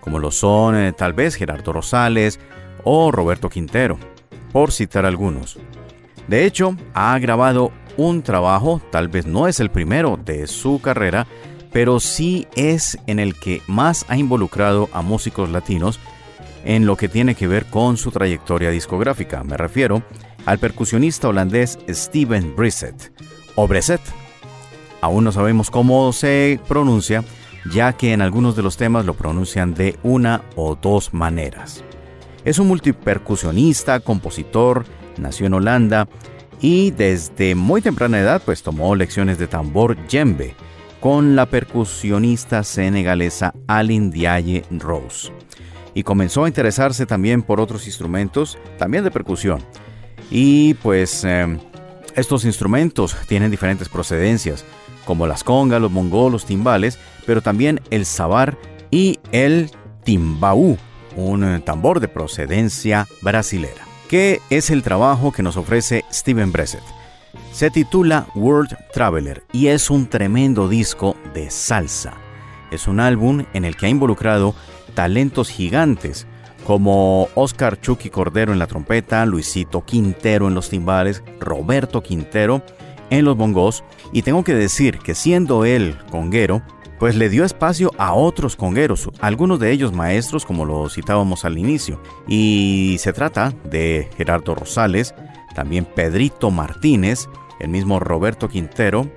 [0.01, 2.41] como lo son eh, tal vez Gerardo Rosales
[2.83, 3.97] o Roberto Quintero,
[4.51, 5.57] por citar algunos.
[6.27, 11.25] De hecho, ha grabado un trabajo, tal vez no es el primero de su carrera,
[11.71, 16.01] pero sí es en el que más ha involucrado a músicos latinos
[16.65, 19.43] en lo que tiene que ver con su trayectoria discográfica.
[19.43, 20.03] Me refiero
[20.45, 23.11] al percusionista holandés Steven Brissett,
[23.55, 24.01] o Brissett.
[25.01, 27.23] Aún no sabemos cómo se pronuncia,
[27.71, 31.83] ya que en algunos de los temas lo pronuncian de una o dos maneras.
[32.43, 34.85] Es un multipercusionista, compositor,
[35.17, 36.07] nació en Holanda
[36.59, 40.55] y desde muy temprana edad pues tomó lecciones de tambor djembe
[40.99, 45.31] con la percusionista senegalesa Aline Diaye Rose.
[45.93, 49.61] Y comenzó a interesarse también por otros instrumentos, también de percusión.
[50.29, 51.59] Y pues em,
[52.15, 54.63] estos instrumentos tienen diferentes procedencias,
[55.05, 58.57] como las congas, los mongos, los timbales, pero también el sabar
[58.91, 59.71] y el
[60.03, 60.77] timbaú,
[61.15, 63.85] un eh, tambor de procedencia brasilera.
[64.09, 66.83] ¿Qué es el trabajo que nos ofrece Steven Bressett?
[67.53, 72.13] Se titula World Traveler y es un tremendo disco de salsa.
[72.71, 74.55] Es un álbum en el que ha involucrado
[74.93, 76.27] talentos gigantes
[76.65, 82.63] como Oscar Chucky Cordero en la trompeta, Luisito Quintero en los timbales, Roberto Quintero
[83.09, 83.83] en los bongos,
[84.13, 86.61] y tengo que decir que siendo él conguero,
[86.99, 91.57] pues le dio espacio a otros congueros, algunos de ellos maestros como lo citábamos al
[91.57, 91.99] inicio.
[92.27, 95.15] Y se trata de Gerardo Rosales,
[95.55, 97.27] también Pedrito Martínez,
[97.59, 99.09] el mismo Roberto Quintero,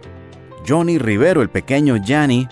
[0.66, 2.48] Johnny Rivero, el pequeño Gianni,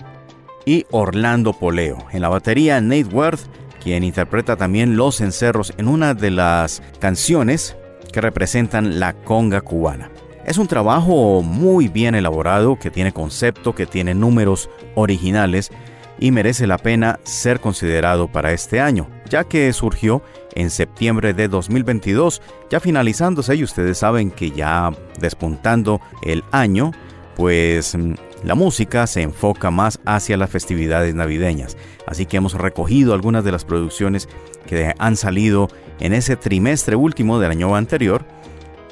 [0.65, 1.97] y Orlando Poleo.
[2.11, 3.41] En la batería Nate Worth,
[3.81, 7.75] quien interpreta también Los Encerros en una de las canciones
[8.11, 10.09] que representan la conga cubana.
[10.45, 15.71] Es un trabajo muy bien elaborado, que tiene concepto, que tiene números originales
[16.19, 20.21] y merece la pena ser considerado para este año, ya que surgió
[20.53, 26.91] en septiembre de 2022, ya finalizándose y ustedes saben que ya despuntando el año,
[27.35, 28.13] pues mm,
[28.43, 31.77] la música se enfoca más hacia las festividades navideñas.
[32.05, 34.27] Así que hemos recogido algunas de las producciones
[34.67, 35.69] que han salido
[35.99, 38.25] en ese trimestre último del año anterior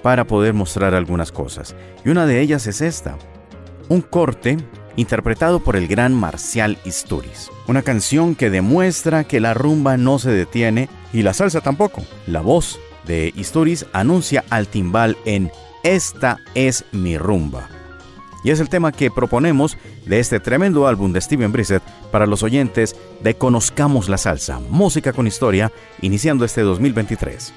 [0.02, 1.76] para poder mostrar algunas cosas.
[2.04, 3.18] Y una de ellas es esta,
[3.90, 4.58] un corte
[4.96, 7.50] interpretado por el gran Marcial Isturiz.
[7.68, 12.04] Una canción que demuestra que la rumba no se detiene y la salsa tampoco.
[12.28, 15.52] La voz de Isturiz anuncia al timbal en
[15.84, 17.81] Esta es mi rumba.
[18.44, 22.44] Y es el tema que proponemos de este tremendo álbum de Steven Brissett para los
[22.44, 25.72] oyentes de Conozcamos la Salsa, música con historia,
[26.02, 27.54] iniciando este 2023.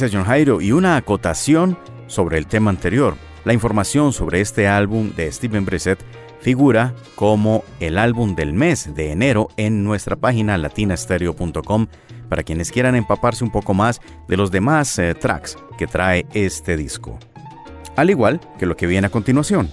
[0.00, 0.62] Gracias, John Jairo.
[0.62, 1.76] Y una acotación
[2.06, 3.16] sobre el tema anterior.
[3.44, 6.02] La información sobre este álbum de Steven Brissett
[6.40, 11.86] figura como el álbum del mes de enero en nuestra página latinastereo.com
[12.30, 16.78] para quienes quieran empaparse un poco más de los demás eh, tracks que trae este
[16.78, 17.18] disco.
[17.94, 19.70] Al igual que lo que viene a continuación.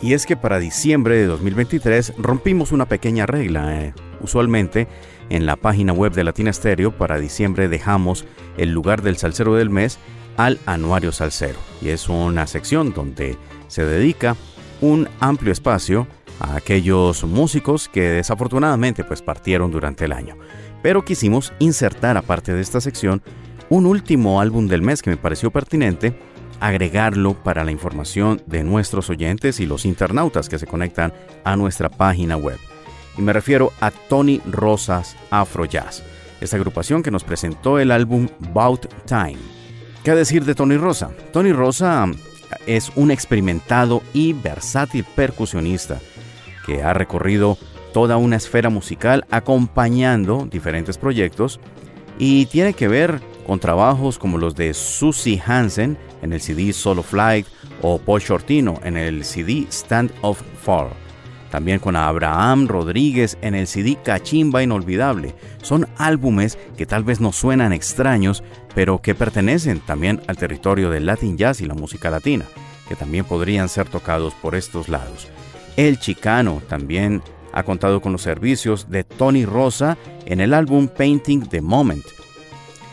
[0.00, 3.78] Y es que para diciembre de 2023 rompimos una pequeña regla.
[3.82, 3.94] Eh.
[4.22, 4.88] Usualmente
[5.30, 8.24] en la página web de Latina Stereo para diciembre dejamos
[8.56, 9.98] el lugar del salsero del mes
[10.36, 11.58] al Anuario Salsero.
[11.80, 13.36] Y es una sección donde
[13.68, 14.36] se dedica
[14.80, 16.06] un amplio espacio
[16.40, 20.36] a aquellos músicos que desafortunadamente pues partieron durante el año.
[20.82, 23.22] Pero quisimos insertar aparte de esta sección
[23.68, 26.18] un último álbum del mes que me pareció pertinente
[26.60, 31.12] agregarlo para la información de nuestros oyentes y los internautas que se conectan
[31.44, 32.58] a nuestra página web.
[33.18, 36.02] Y me refiero a Tony Rosas Afro Jazz,
[36.40, 39.38] esta agrupación que nos presentó el álbum Bout Time.
[40.04, 41.10] ¿Qué decir de Tony Rosa?
[41.32, 42.06] Tony Rosa
[42.66, 45.98] es un experimentado y versátil percusionista
[46.64, 47.58] que ha recorrido
[47.92, 51.60] toda una esfera musical acompañando diferentes proyectos
[52.18, 57.02] y tiene que ver con trabajos como los de Susie Hansen en el CD Solo
[57.02, 57.46] Flight
[57.82, 61.05] o Paul Shortino en el CD Stand of Fall.
[61.56, 65.34] También con Abraham Rodríguez en el CD Cachimba Inolvidable.
[65.62, 68.44] Son álbumes que tal vez nos suenan extraños,
[68.74, 72.44] pero que pertenecen también al territorio del Latin Jazz y la música latina,
[72.90, 75.28] que también podrían ser tocados por estos lados.
[75.78, 77.22] El Chicano también
[77.54, 79.96] ha contado con los servicios de Tony Rosa
[80.26, 82.04] en el álbum Painting the Moment.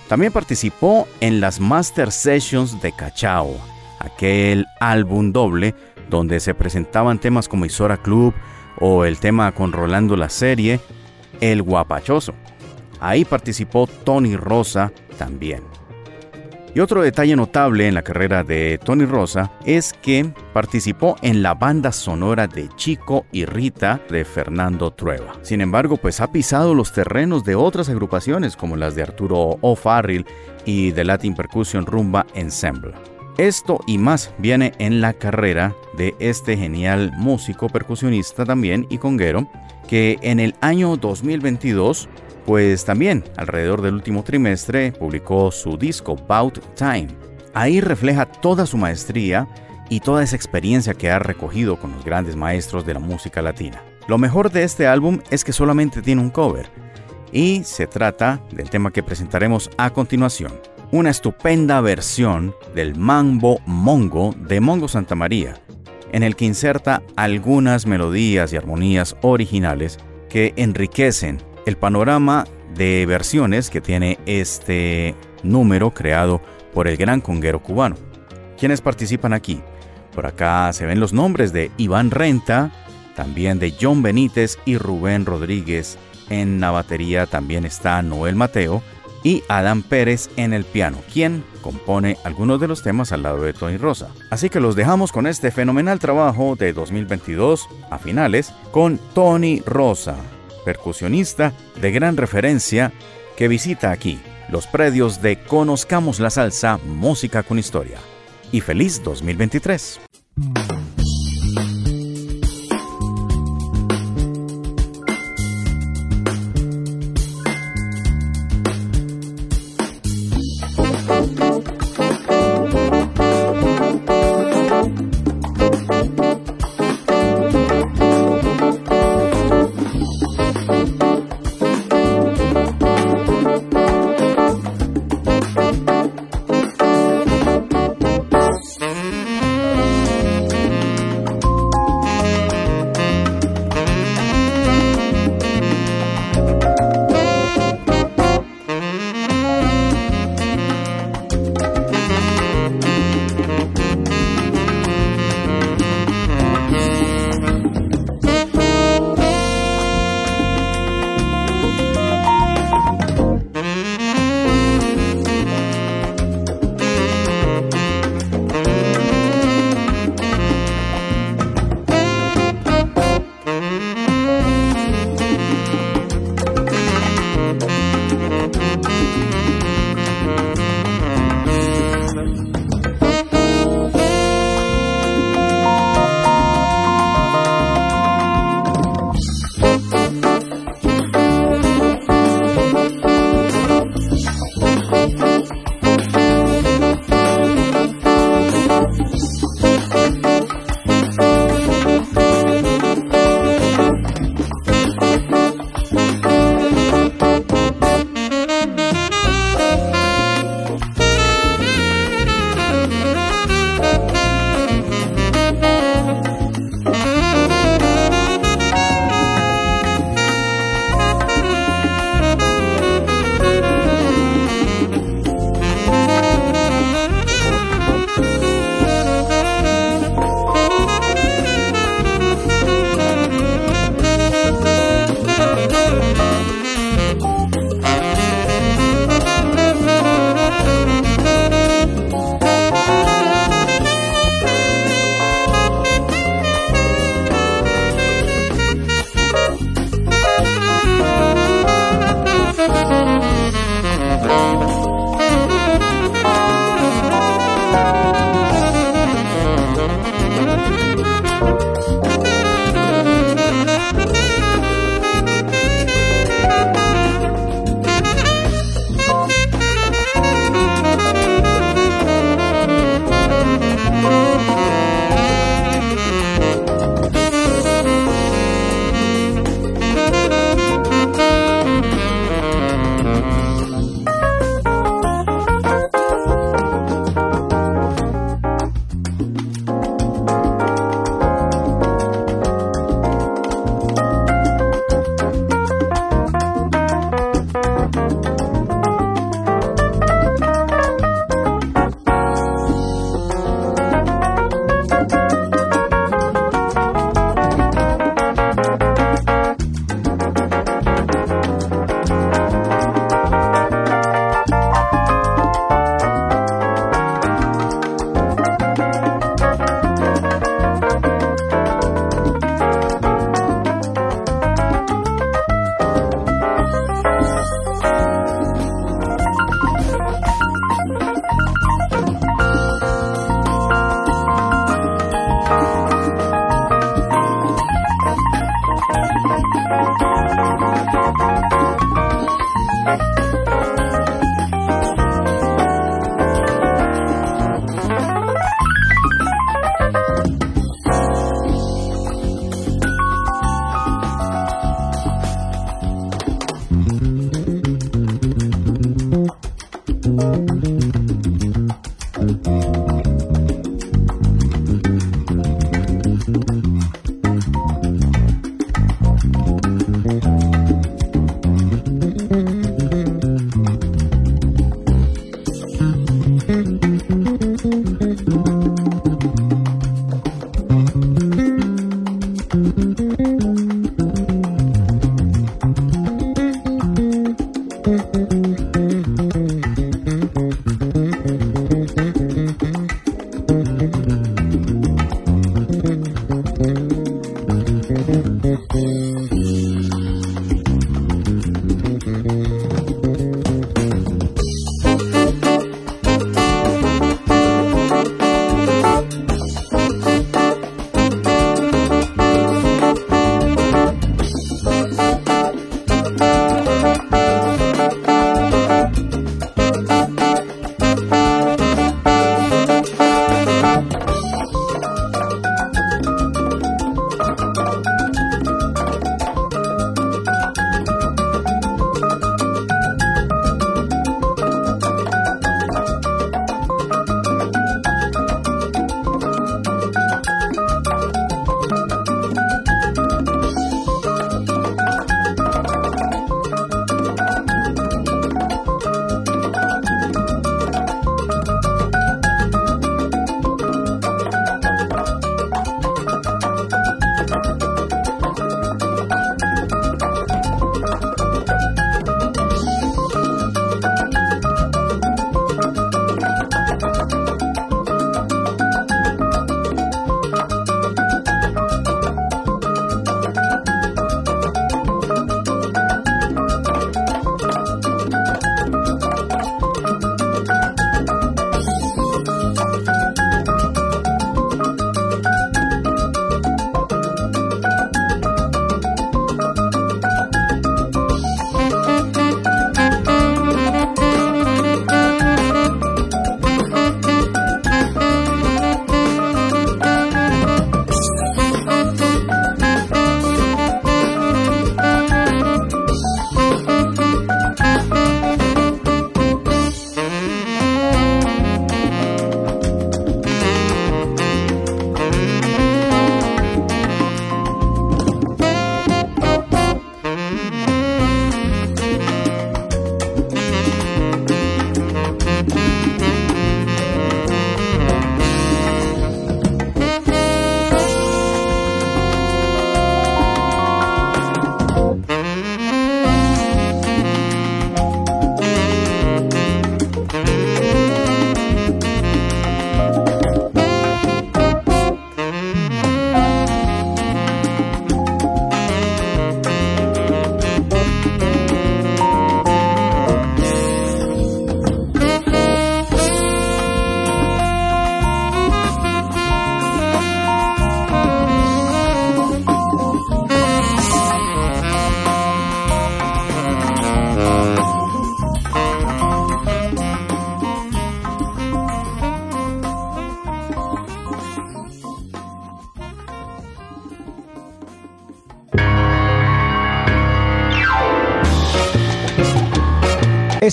[0.08, 3.58] También participó en las Master Sessions de Cachao,
[4.00, 5.76] aquel álbum doble
[6.18, 8.34] donde se presentaban temas como Isora Club
[8.80, 10.80] o el tema con Rolando la serie,
[11.42, 12.34] El Guapachoso.
[13.00, 15.64] Ahí participó Tony Rosa también.
[16.76, 21.54] Y otro detalle notable en la carrera de Tony Rosa es que participó en la
[21.54, 25.34] banda sonora de Chico y Rita de Fernando Trueba.
[25.44, 30.26] Sin embargo, pues ha pisado los terrenos de otras agrupaciones como las de Arturo O'Farrill
[30.66, 33.13] y de Latin Percussion Rumba Ensemble.
[33.38, 39.50] Esto y más viene en la carrera de este genial músico percusionista también y conguero,
[39.88, 42.10] que en el año 2022,
[42.46, 47.08] pues también alrededor del último trimestre, publicó su disco Bout Time.
[47.56, 49.48] Ahí refleja toda su maestría
[49.90, 53.82] y toda esa experiencia que ha recogido con los grandes maestros de la música latina.
[54.08, 56.70] Lo mejor de este álbum es que solamente tiene un cover,
[57.32, 60.52] y se trata del tema que presentaremos a continuación
[60.94, 65.56] una estupenda versión del Mambo Mongo de Mongo Santa María,
[66.12, 69.98] en el que inserta algunas melodías y armonías originales
[70.30, 76.44] que enriquecen el panorama de versiones que tiene este número creado
[76.76, 77.96] por el gran conguero cubano.
[78.60, 79.64] ¿Quiénes participan aquí?
[80.14, 82.70] Por acá se ven los nombres de Iván Renta,
[83.16, 85.98] también de John Benítez y Rubén Rodríguez.
[86.30, 88.84] En la batería también está Noel Mateo,
[89.24, 93.54] y Adán Pérez en el piano, quien compone algunos de los temas al lado de
[93.54, 94.10] Tony Rosa.
[94.30, 100.18] Así que los dejamos con este fenomenal trabajo de 2022 a finales con Tony Rosa,
[100.66, 102.92] percusionista de gran referencia
[103.38, 104.20] que visita aquí
[104.50, 107.98] los predios de Conozcamos la Salsa, Música con Historia.
[108.52, 110.00] Y feliz 2023.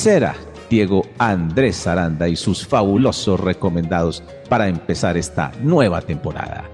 [0.00, 0.34] Ese era
[0.70, 6.64] Diego Andrés Aranda y sus fabulosos recomendados para empezar esta nueva temporada.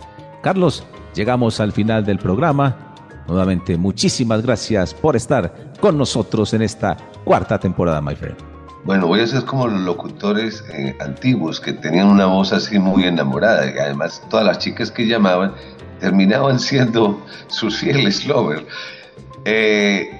[0.44, 2.94] Carlos, llegamos al final del programa.
[3.26, 8.36] Nuevamente, muchísimas gracias por estar con nosotros en esta cuarta temporada, my friend.
[8.84, 13.06] Bueno, voy a ser como los locutores eh, antiguos que tenían una voz así muy
[13.06, 15.52] enamorada y además todas las chicas que llamaban
[15.98, 18.62] terminaban siendo sus fieles lovers.
[19.44, 20.12] Eh,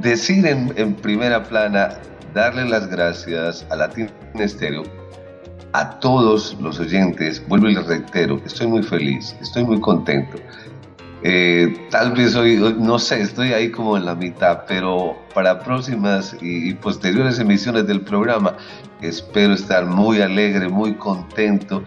[0.00, 1.98] decir en, primera plana,
[2.34, 4.82] darle las gracias a Latin Estéreo,
[5.72, 10.38] a todos los oyentes, vuelvo y les reitero, estoy muy feliz, estoy muy contento.
[11.24, 16.36] Eh, tal vez hoy, no sé, estoy ahí como en la mitad, pero para próximas
[16.40, 18.56] y, posteriores emisiones del programa
[19.00, 21.84] espero estar muy alegre, muy contento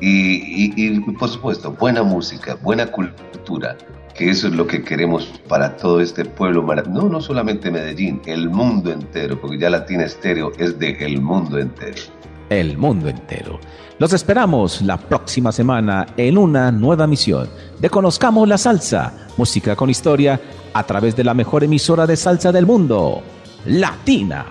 [0.00, 3.76] y, por supuesto, buena música, buena cultura,
[4.20, 8.50] que eso es lo que queremos para todo este pueblo, no, no solamente Medellín, el
[8.50, 12.02] mundo entero, porque ya Latina Estéreo es de el mundo entero.
[12.50, 13.58] El mundo entero.
[13.98, 17.48] Los esperamos la próxima semana en una nueva misión
[17.78, 20.38] de Conozcamos la Salsa, música con historia,
[20.74, 23.22] a través de la mejor emisora de salsa del mundo,
[23.64, 24.44] Latina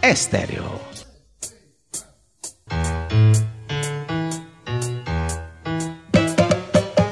[0.00, 0.89] Estéreo.